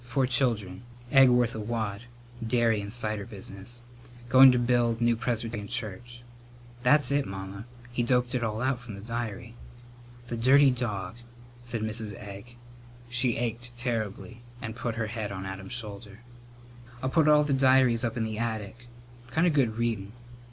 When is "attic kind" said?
18.39-19.45